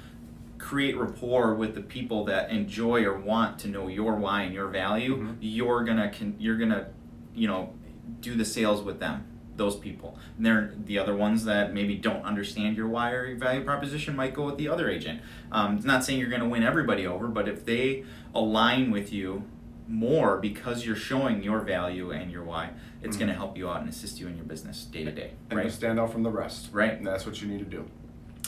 create 0.58 0.94
rapport 0.94 1.54
with 1.54 1.74
the 1.74 1.80
people 1.80 2.22
that 2.26 2.50
enjoy 2.50 3.02
or 3.02 3.16
want 3.18 3.58
to 3.58 3.66
know 3.66 3.88
your 3.88 4.14
why 4.14 4.42
and 4.42 4.52
your 4.54 4.68
value. 4.68 5.16
Mhm. 5.16 5.36
You're 5.40 5.82
gonna 5.84 6.12
you're 6.38 6.58
gonna 6.58 6.88
you 7.34 7.48
know 7.48 7.72
do 8.20 8.34
the 8.36 8.44
sales 8.44 8.82
with 8.82 9.00
them. 9.00 9.24
Those 9.60 9.76
people. 9.76 10.16
And 10.38 10.46
they're 10.46 10.72
the 10.86 10.98
other 10.98 11.14
ones 11.14 11.44
that 11.44 11.74
maybe 11.74 11.94
don't 11.94 12.24
understand 12.24 12.78
your 12.78 12.88
why 12.88 13.12
or 13.12 13.26
your 13.26 13.36
value 13.36 13.62
proposition 13.62 14.16
might 14.16 14.32
go 14.32 14.46
with 14.46 14.56
the 14.56 14.68
other 14.68 14.88
agent. 14.88 15.20
Um, 15.52 15.76
it's 15.76 15.84
not 15.84 16.02
saying 16.02 16.18
you're 16.18 16.30
going 16.30 16.40
to 16.40 16.48
win 16.48 16.62
everybody 16.62 17.06
over, 17.06 17.28
but 17.28 17.46
if 17.46 17.66
they 17.66 18.04
align 18.34 18.90
with 18.90 19.12
you 19.12 19.44
more 19.86 20.38
because 20.38 20.86
you're 20.86 20.96
showing 20.96 21.42
your 21.42 21.60
value 21.60 22.10
and 22.10 22.32
your 22.32 22.42
why, 22.42 22.70
it's 23.02 23.16
Mhm. 23.16 23.20
going 23.20 23.28
to 23.32 23.36
help 23.36 23.58
you 23.58 23.68
out 23.68 23.80
and 23.82 23.90
assist 23.90 24.18
you 24.18 24.28
in 24.28 24.36
your 24.36 24.46
business 24.46 24.86
day 24.86 25.04
to 25.04 25.12
day. 25.12 25.32
And 25.50 25.58
Right. 25.58 25.70
stand 25.70 26.00
out 26.00 26.10
from 26.10 26.22
the 26.22 26.30
rest. 26.30 26.70
Right. 26.72 26.94
And 26.94 27.06
that's 27.06 27.26
what 27.26 27.42
you 27.42 27.46
need 27.48 27.58
to 27.58 27.66
do. 27.66 27.84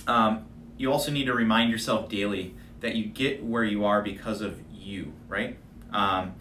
Um, 0.07 0.47
you 0.78 0.90
also 0.90 1.12
need 1.12 1.26
to 1.26 1.35
remind 1.35 1.71
yourself 1.71 2.09
daily 2.09 2.54
that 2.81 2.97
you 2.97 3.04
get 3.04 3.45
where 3.45 3.64
you 3.64 3.85
are 3.85 4.00
because 4.00 4.40
of 4.40 4.61
you, 4.75 5.12
right? 5.28 5.59
Um, 5.92 6.33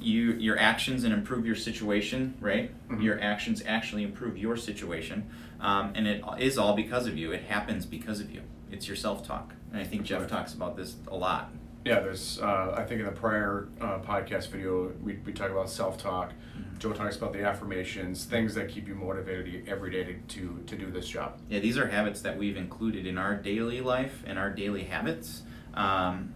you 0.00 0.32
your 0.34 0.58
actions 0.58 1.04
and 1.04 1.12
improve 1.12 1.44
your 1.46 1.56
situation, 1.56 2.34
right? 2.40 2.70
Mhm. 2.88 3.02
Your 3.02 3.20
actions 3.20 3.62
actually 3.66 4.02
improve 4.04 4.36
your 4.38 4.56
situation, 4.56 5.28
um, 5.60 5.92
and 5.94 6.06
it 6.06 6.22
is 6.38 6.56
all 6.58 6.74
because 6.74 7.06
of 7.06 7.16
you. 7.16 7.32
It 7.32 7.42
happens 7.44 7.86
because 7.86 8.20
of 8.20 8.30
you. 8.30 8.42
It's 8.70 8.86
your 8.86 8.96
self 8.96 9.26
talk, 9.26 9.54
and 9.72 9.80
I 9.80 9.84
think 9.84 10.02
Jeff 10.04 10.20
Right. 10.20 10.28
talks 10.28 10.54
about 10.54 10.76
this 10.76 10.96
a 11.08 11.16
lot. 11.16 11.50
Yeah, 11.84 12.00
there's, 12.00 12.38
uh, 12.40 12.74
I 12.76 12.84
think 12.84 13.00
in 13.00 13.06
the 13.06 13.12
prior 13.12 13.68
uh, 13.80 13.98
podcast 14.00 14.48
video, 14.50 14.92
we, 15.02 15.18
we 15.24 15.32
talk 15.32 15.50
about 15.50 15.70
self 15.70 15.96
talk. 15.96 16.32
Mm-hmm. 16.32 16.78
Joe 16.78 16.92
talks 16.92 17.16
about 17.16 17.32
the 17.32 17.42
affirmations, 17.44 18.24
things 18.24 18.54
that 18.56 18.68
keep 18.68 18.86
you 18.88 18.94
motivated 18.94 19.66
every 19.68 19.90
day 19.90 20.04
to, 20.04 20.14
to, 20.40 20.62
to 20.66 20.76
do 20.76 20.90
this 20.90 21.08
job. 21.08 21.38
Yeah, 21.48 21.60
these 21.60 21.78
are 21.78 21.86
habits 21.88 22.20
that 22.22 22.36
we've 22.36 22.56
included 22.56 23.06
in 23.06 23.16
our 23.16 23.34
daily 23.36 23.80
life 23.80 24.22
and 24.26 24.38
our 24.38 24.50
daily 24.50 24.84
habits. 24.84 25.42
Um, 25.74 26.34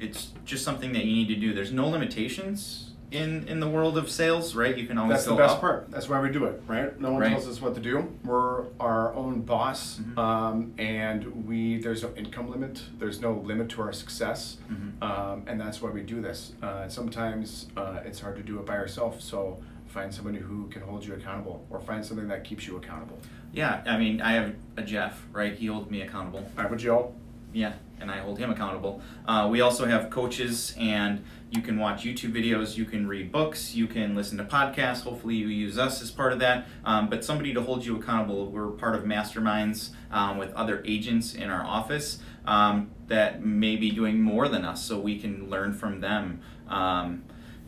it's 0.00 0.32
just 0.44 0.64
something 0.64 0.92
that 0.94 1.04
you 1.04 1.12
need 1.14 1.28
to 1.28 1.36
do. 1.36 1.52
There's 1.54 1.72
no 1.72 1.86
limitations 1.88 2.89
in 3.10 3.46
in 3.48 3.60
the 3.60 3.68
world 3.68 3.98
of 3.98 4.08
sales, 4.10 4.54
right? 4.54 4.76
You 4.76 4.86
can 4.86 4.96
always 4.98 5.16
That's 5.16 5.24
the 5.26 5.34
best 5.34 5.54
up. 5.56 5.60
part. 5.60 5.90
That's 5.90 6.08
why 6.08 6.20
we 6.20 6.30
do 6.30 6.44
it, 6.44 6.62
right? 6.66 6.98
No 7.00 7.12
one 7.12 7.20
Right. 7.22 7.30
tells 7.30 7.48
us 7.48 7.60
what 7.60 7.74
to 7.74 7.80
do. 7.80 8.08
We're 8.24 8.66
our 8.78 9.12
own 9.14 9.40
boss, 9.42 9.98
Mhm. 9.98 10.18
um, 10.18 10.72
and 10.78 11.46
we 11.46 11.78
there's 11.80 12.02
no 12.02 12.10
income 12.16 12.48
limit. 12.50 12.82
There's 12.98 13.20
no 13.20 13.32
limit 13.32 13.68
to 13.70 13.82
our 13.82 13.92
success, 13.92 14.58
Mhm. 14.70 15.02
um, 15.02 15.42
and 15.46 15.60
that's 15.60 15.82
why 15.82 15.90
we 15.90 16.02
do 16.02 16.20
this. 16.20 16.52
Uh, 16.62 16.88
sometimes 16.88 17.68
uh, 17.76 18.00
it's 18.04 18.20
hard 18.20 18.36
to 18.36 18.42
do 18.42 18.58
it 18.58 18.66
by 18.66 18.74
yourself, 18.76 19.20
so 19.20 19.58
find 19.88 20.14
somebody 20.14 20.38
who 20.38 20.68
can 20.68 20.82
hold 20.82 21.04
you 21.04 21.14
accountable, 21.14 21.66
or 21.68 21.80
find 21.80 22.04
something 22.04 22.28
that 22.28 22.44
keeps 22.44 22.64
you 22.66 22.76
accountable. 22.76 23.18
Yeah, 23.52 23.82
I 23.86 23.98
mean, 23.98 24.20
I 24.20 24.32
have 24.34 24.54
a 24.76 24.82
Jeff, 24.82 25.26
right? 25.32 25.52
He 25.52 25.66
holds 25.66 25.90
me 25.90 26.02
accountable. 26.02 26.46
I 26.56 26.62
have 26.62 26.72
a 26.72 26.76
Joe. 26.76 27.12
Yeah, 27.52 27.74
and 28.00 28.10
I 28.10 28.18
hold 28.18 28.38
him 28.38 28.50
accountable. 28.50 29.02
Uh, 29.26 29.48
we 29.50 29.60
also 29.60 29.84
have 29.84 30.08
coaches, 30.08 30.74
and 30.78 31.24
you 31.50 31.62
can 31.62 31.78
watch 31.78 32.04
YouTube 32.04 32.32
videos, 32.32 32.76
you 32.76 32.84
can 32.84 33.08
read 33.08 33.32
books, 33.32 33.74
you 33.74 33.88
can 33.88 34.14
listen 34.14 34.38
to 34.38 34.44
podcasts. 34.44 35.02
Hopefully, 35.02 35.34
you 35.34 35.48
use 35.48 35.76
us 35.76 36.00
as 36.00 36.10
part 36.10 36.32
of 36.32 36.38
that. 36.38 36.66
Um, 36.84 37.10
but 37.10 37.24
somebody 37.24 37.52
to 37.54 37.62
hold 37.62 37.84
you 37.84 37.96
accountable. 37.96 38.46
We're 38.46 38.68
part 38.68 38.94
of 38.94 39.02
masterminds 39.02 39.90
um, 40.12 40.38
with 40.38 40.52
other 40.54 40.82
agents 40.86 41.34
in 41.34 41.50
our 41.50 41.64
office 41.64 42.20
um, 42.46 42.92
that 43.08 43.44
may 43.44 43.76
be 43.76 43.90
doing 43.90 44.20
more 44.20 44.48
than 44.48 44.64
us, 44.64 44.84
so 44.84 45.00
we 45.00 45.18
can 45.18 45.50
learn 45.50 45.72
from 45.72 46.00
them. 46.00 46.40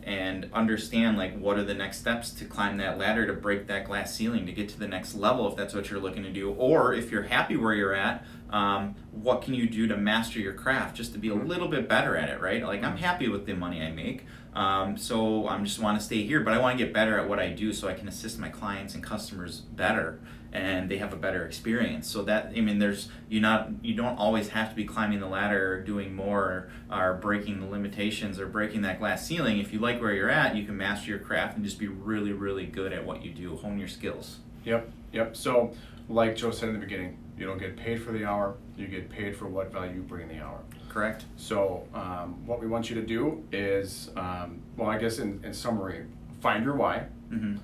And 0.05 0.49
understand 0.53 1.17
like 1.17 1.37
what 1.37 1.57
are 1.57 1.63
the 1.63 1.73
next 1.73 1.99
steps 1.99 2.31
to 2.31 2.45
climb 2.45 2.77
that 2.77 2.97
ladder 2.97 3.25
to 3.25 3.33
break 3.33 3.67
that 3.67 3.85
glass 3.85 4.13
ceiling 4.15 4.45
to 4.45 4.51
get 4.51 4.69
to 4.69 4.79
the 4.79 4.87
next 4.87 5.15
level 5.15 5.47
if 5.49 5.55
that's 5.55 5.73
what 5.73 5.89
you're 5.89 5.99
looking 5.99 6.23
to 6.23 6.31
do. 6.31 6.51
Or 6.51 6.93
if 6.93 7.11
you're 7.11 7.23
happy 7.23 7.57
where 7.57 7.73
you're 7.73 7.95
at 7.95 8.25
um, 8.53 8.93
what 9.11 9.41
can 9.41 9.55
you 9.55 9.67
do 9.67 9.87
to 9.87 9.97
master 9.97 10.39
your 10.39 10.53
craft 10.53 10.95
just 10.95 11.11
to 11.13 11.17
be 11.17 11.27
a 11.27 11.33
little 11.33 11.67
bit 11.67 11.89
better 11.89 12.15
at 12.15 12.29
it 12.29 12.39
right? 12.39 12.63
Like 12.63 12.83
i'm 12.83 12.97
happy 12.97 13.27
with 13.27 13.45
the 13.45 13.53
money 13.53 13.81
i 13.81 13.91
make 13.91 14.25
um, 14.53 14.95
so 14.95 15.47
i 15.47 15.57
just 15.59 15.79
want 15.79 15.99
to 15.99 16.05
stay 16.05 16.23
here 16.23 16.39
but 16.39 16.53
i 16.53 16.59
want 16.59 16.77
to 16.77 16.83
get 16.83 16.93
better 16.93 17.17
at 17.17 17.27
what 17.27 17.39
i 17.39 17.49
do 17.49 17.73
so 17.73 17.87
i 17.87 17.93
can 17.93 18.07
assist 18.07 18.37
my 18.39 18.49
clients 18.49 18.93
and 18.93 19.03
customers 19.03 19.59
better 19.59 20.19
and 20.53 20.89
they 20.89 20.97
have 20.97 21.11
a 21.11 21.17
better 21.17 21.45
experience 21.45 22.07
so 22.07 22.23
that 22.23 22.53
i 22.55 22.61
mean 22.61 22.79
there's 22.79 23.09
you 23.27 23.41
not 23.41 23.69
you 23.81 23.93
don't 23.93 24.17
always 24.17 24.49
have 24.49 24.69
to 24.69 24.75
be 24.75 24.85
climbing 24.85 25.19
the 25.19 25.27
ladder 25.27 25.73
or 25.73 25.81
doing 25.81 26.15
more 26.15 26.69
or, 26.89 26.97
or 26.97 27.13
breaking 27.15 27.59
the 27.59 27.65
limitations 27.65 28.39
or 28.39 28.45
breaking 28.45 28.81
that 28.81 28.99
glass 28.99 29.27
ceiling 29.27 29.57
if 29.57 29.73
you 29.73 29.79
like 29.79 29.99
where 29.99 30.13
you're 30.13 30.29
at 30.29 30.55
you 30.55 30.63
can 30.63 30.77
master 30.77 31.09
your 31.09 31.19
craft 31.19 31.55
and 31.57 31.65
just 31.65 31.77
be 31.77 31.87
really 31.87 32.31
really 32.31 32.65
good 32.65 32.93
at 32.93 33.05
what 33.05 33.25
you 33.25 33.31
do 33.31 33.57
hone 33.57 33.77
your 33.77 33.87
skills 33.87 34.37
Yep, 34.65 34.91
yep. 35.11 35.35
So, 35.35 35.73
like 36.09 36.35
Joe 36.35 36.51
said 36.51 36.69
in 36.69 36.75
the 36.75 36.81
beginning, 36.81 37.17
you 37.37 37.45
don't 37.45 37.57
get 37.57 37.75
paid 37.75 38.01
for 38.01 38.11
the 38.11 38.25
hour. 38.25 38.55
You 38.77 38.87
get 38.87 39.09
paid 39.09 39.35
for 39.35 39.47
what 39.47 39.71
value 39.71 39.95
you 39.95 40.01
bring 40.01 40.29
in 40.29 40.37
the 40.37 40.43
hour. 40.43 40.59
correct 40.89 41.25
So, 41.37 41.87
um, 41.93 42.45
what 42.45 42.59
we 42.59 42.67
want 42.67 42.89
you 42.89 42.95
to 42.95 43.05
do 43.05 43.43
is, 43.51 44.09
um, 44.15 44.61
well, 44.77 44.89
I 44.89 44.97
guess 44.97 45.19
in, 45.19 45.41
in 45.43 45.53
summary, 45.53 46.05
find 46.41 46.63
your 46.63 46.75
why, 46.75 47.05
mm-hmm. 47.31 47.57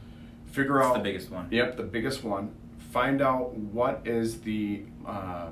figure 0.48 0.76
that's 0.76 0.88
out 0.88 0.94
the 0.96 1.04
biggest 1.04 1.30
one 1.30 1.48
Yep, 1.52 1.78
the 1.78 1.84
biggest 1.84 2.24
one. 2.24 2.52
Find 2.92 3.22
out 3.22 3.54
what 3.56 4.02
is 4.06 4.42
the 4.42 4.84
uh, 5.06 5.50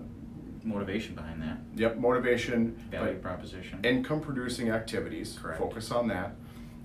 motivation 0.63 1.15
behind 1.15 1.41
that 1.41 1.57
yep 1.75 1.97
motivation, 1.97 2.75
value 2.91 3.17
proposition 3.19 3.79
income 3.83 4.19
producing 4.19 4.69
activities. 4.69 5.37
Correct. 5.41 5.59
Focus 5.59 5.91
on 5.91 6.07
that. 6.09 6.31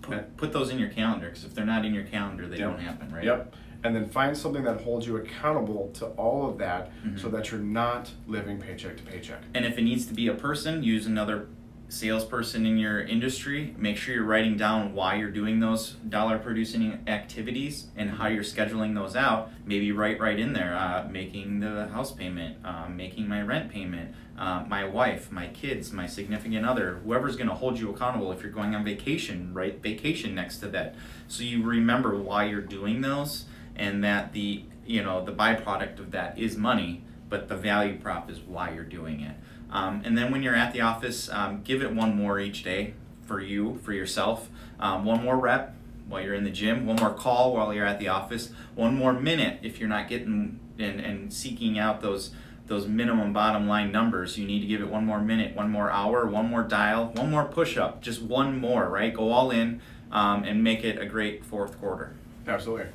put, 0.02 0.37
put 0.37 0.52
those 0.52 0.71
in 0.71 0.78
your 0.78 0.88
calendar 0.90 1.28
because 1.28 1.44
if 1.44 1.54
they're 1.54 1.64
not 1.64 1.85
in 1.85 1.94
your 1.94 2.04
calendar 2.04 2.47
they 2.49 2.59
Yep. 2.59 2.68
don't 2.71 2.80
happen 2.80 3.12
right 3.12 3.25
Yep. 3.25 3.54
And 3.85 3.97
then 3.97 4.09
find 4.09 4.37
something 4.37 4.62
that 4.62 4.80
holds 4.82 5.06
you 5.09 5.16
accountable 5.16 5.90
to 5.94 6.06
all 6.11 6.49
of 6.49 6.56
that, 6.59 6.92
Mhm. 7.04 7.18
so 7.18 7.28
that 7.30 7.50
you're 7.50 7.59
not 7.61 8.12
living 8.28 8.59
paycheck 8.61 8.97
to 8.99 9.02
paycheck. 9.02 9.40
And 9.54 9.64
if 9.64 9.76
it 9.76 9.82
needs 9.82 10.06
to 10.06 10.14
be 10.14 10.28
a 10.28 10.35
person, 10.35 10.85
use 10.85 11.04
another 11.06 11.47
salesperson 11.93 12.65
in 12.65 12.79
your 12.79 13.03
industry. 13.03 13.75
Make 13.77 13.99
sure 13.99 14.15
you're 14.15 14.25
writing 14.25 14.57
down 14.57 14.95
why 14.95 15.17
you're 15.17 15.31
doing 15.31 15.61
those 15.61 15.91
dollar 16.09 16.39
producing 16.39 17.05
activities 17.07 17.89
and 17.97 18.11
how 18.11 18.29
you're 18.29 18.43
scheduling 18.43 18.95
those 18.95 19.15
out. 19.15 19.51
Maybe 19.67 19.93
write 19.93 20.19
right 20.19 20.39
in 20.39 20.55
there, 20.55 20.75
uh, 20.75 21.07
making 21.11 21.61
the 21.61 21.89
house 21.89 22.11
payment, 22.11 22.57
um, 22.65 22.97
making 22.97 23.29
my 23.29 23.43
rent 23.43 23.71
payment, 23.71 24.15
uh, 24.39 24.65
my 24.67 24.85
wife, 24.85 25.31
my 25.31 25.49
kids, 25.49 25.93
my 25.93 26.07
significant 26.07 26.65
other, 26.65 27.01
whoever's 27.05 27.37
going 27.37 27.49
to 27.49 27.55
hold 27.55 27.79
you 27.79 27.91
accountable. 27.91 28.33
If 28.33 28.43
you're 28.43 28.51
going 28.51 28.75
on 28.75 28.85
vacation, 28.85 29.53
write 29.53 29.83
vacation 29.83 30.35
next 30.35 30.59
to 30.59 30.69
that, 30.69 30.95
so 31.29 31.43
you 31.43 31.63
remember 31.63 32.17
why 32.17 32.45
you're 32.45 32.63
doing 32.63 33.03
those, 33.03 33.45
and 33.77 34.03
that 34.03 34.33
the 34.33 34.65
you 34.87 35.03
know 35.03 35.23
the 35.25 35.33
byproduct 35.33 35.99
of 35.99 36.11
that 36.13 36.39
is 36.39 36.57
money, 36.57 37.05
but 37.33 37.49
the 37.49 37.57
value 37.57 37.97
prop 37.97 38.31
is 38.31 38.41
why 38.41 38.71
you're 38.75 38.85
doing 38.85 39.23
it. 39.23 39.35
Um, 39.71 40.03
and 40.05 40.19
then 40.19 40.31
when 40.31 40.43
you're 40.43 40.55
at 40.55 40.75
the 40.75 40.83
office, 40.83 41.31
um, 41.31 41.62
give 41.65 41.81
it 41.81 41.91
one 41.91 42.15
more 42.15 42.39
each 42.39 42.62
day 42.62 42.93
for 43.25 43.41
you, 43.41 43.81
for 43.83 43.95
yourself. 43.95 44.51
Um, 44.79 45.07
one 45.07 45.25
more 45.25 45.39
rep 45.39 45.75
while 46.07 46.23
you're 46.23 46.35
in 46.35 46.45
the 46.45 46.51
gym, 46.51 46.85
one 46.85 46.97
more 46.97 47.15
call 47.15 47.55
while 47.55 47.73
you're 47.73 47.87
at 47.87 47.99
the 47.99 48.09
office, 48.09 48.51
one 48.75 48.95
more 48.95 49.15
minute 49.15 49.61
if 49.62 49.81
you're 49.81 49.89
not 49.89 50.11
getting 50.11 50.61
and, 50.79 51.01
and 51.01 51.33
seeking 51.33 51.79
out 51.79 52.03
those 52.03 52.33
those 52.67 52.87
minimum 52.87 53.33
bottom 53.33 53.67
line 53.67 53.91
numbers. 53.91 54.37
You 54.37 54.47
need 54.47 54.61
to 54.61 54.67
give 54.67 54.83
it 54.83 54.91
one 54.91 55.07
more 55.07 55.21
minute, 55.21 55.57
one 55.57 55.71
more 55.71 55.91
hour, 55.91 56.27
one 56.27 56.51
more 56.51 56.62
dial, 56.62 57.12
one 57.15 57.31
more 57.31 57.47
push 57.47 57.79
up, 57.79 58.03
just 58.03 58.21
one 58.21 58.61
more, 58.61 58.91
right? 58.91 59.12
Go 59.12 59.33
all 59.33 59.51
in 59.51 59.81
um, 60.11 60.45
and 60.45 60.62
make 60.62 60.85
it 60.85 61.01
a 61.01 61.07
great 61.07 61.47
fourth 61.47 61.81
quarter. 61.81 62.15
Absolutely. 62.47 62.89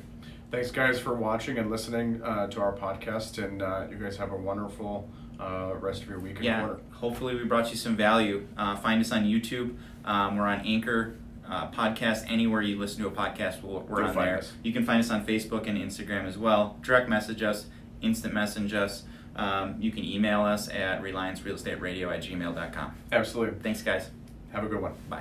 Thanks, 0.50 0.70
guys, 0.70 0.98
for 0.98 1.14
watching 1.14 1.58
and 1.58 1.70
listening 1.70 2.22
uh, 2.22 2.46
to 2.48 2.60
our 2.60 2.72
podcast. 2.74 3.42
And 3.42 3.60
uh, 3.62 3.86
you 3.90 3.96
guys 3.96 4.16
have 4.16 4.32
a 4.32 4.36
wonderful 4.36 5.08
uh, 5.38 5.74
rest 5.78 6.02
of 6.02 6.08
your 6.08 6.20
week 6.20 6.36
and 6.36 6.44
yeah, 6.44 6.60
quarter. 6.60 6.80
hopefully 6.92 7.34
we 7.34 7.44
brought 7.44 7.70
you 7.70 7.76
some 7.76 7.96
value. 7.96 8.46
Uh, 8.56 8.74
find 8.76 9.00
us 9.00 9.12
on 9.12 9.24
YouTube. 9.24 9.76
Um, 10.04 10.36
we're 10.36 10.46
on 10.46 10.60
Anchor 10.66 11.16
uh, 11.46 11.70
podcast. 11.70 12.24
Anywhere 12.30 12.62
you 12.62 12.78
listen 12.78 13.02
to 13.02 13.08
a 13.08 13.10
podcast, 13.10 13.62
we're, 13.62 13.80
we're 13.80 13.98
Go 14.02 14.08
on 14.08 14.14
there. 14.16 14.38
us. 14.38 14.52
You 14.62 14.72
can 14.72 14.84
find 14.86 15.00
us 15.00 15.10
on 15.10 15.26
Facebook 15.26 15.66
and 15.68 15.76
Instagram 15.76 16.26
as 16.26 16.38
well. 16.38 16.78
Direct 16.82 17.08
message 17.08 17.42
us, 17.42 17.66
instant 18.00 18.32
message 18.32 18.72
us. 18.72 19.04
Um, 19.36 19.76
you 19.78 19.90
can 19.92 20.04
email 20.04 20.42
us 20.42 20.68
at 20.68 21.02
reliancerealestateradio 21.02 22.12
at 22.12 22.22
gmail.com. 22.24 22.94
Absolutely. 23.12 23.60
Thanks, 23.60 23.82
guys. 23.82 24.10
Have 24.52 24.64
a 24.64 24.68
good 24.68 24.80
one. 24.80 24.94
Bye. 25.08 25.16